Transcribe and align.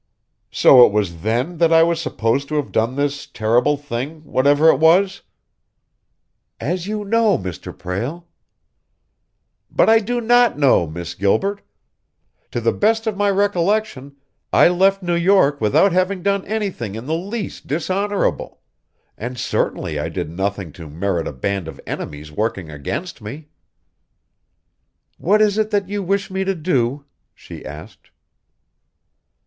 "So 0.49 0.83
it 0.83 0.91
was 0.91 1.21
then 1.21 1.59
that 1.59 1.71
I 1.71 1.83
was 1.83 2.01
supposed 2.01 2.47
to 2.47 2.55
have 2.55 2.71
done 2.71 2.95
this 2.95 3.27
terrible 3.27 3.77
thing 3.77 4.23
whatever 4.23 4.69
it 4.69 4.79
was?" 4.79 5.21
"As 6.59 6.87
you 6.87 7.05
know, 7.05 7.37
Mr. 7.37 7.71
Prale." 7.71 8.25
"But 9.69 9.89
I 9.91 9.99
do 9.99 10.19
not 10.19 10.57
know, 10.57 10.87
Miss 10.87 11.13
Gilbert. 11.13 11.61
To 12.49 12.59
the 12.59 12.71
best 12.71 13.05
of 13.05 13.15
my 13.15 13.29
recollection 13.29 14.15
I 14.51 14.69
left 14.69 15.03
New 15.03 15.13
York 15.13 15.61
without 15.61 15.91
having 15.91 16.23
done 16.23 16.45
anything 16.47 16.95
in 16.95 17.05
the 17.05 17.13
least 17.13 17.67
dishonorable; 17.67 18.59
and 19.19 19.37
certainly 19.37 19.99
I 19.99 20.09
did 20.09 20.31
nothing 20.31 20.71
to 20.71 20.89
merit 20.89 21.27
a 21.27 21.31
band 21.31 21.67
of 21.67 21.79
enemies 21.85 22.31
working 22.31 22.71
against 22.71 23.21
me." 23.21 23.49
"What 25.19 25.43
is 25.43 25.59
it 25.59 25.69
that 25.69 25.89
you 25.89 26.01
wish 26.01 26.31
me 26.31 26.43
to 26.43 26.55
do?" 26.55 27.05
she 27.35 27.63
asked. 27.63 28.09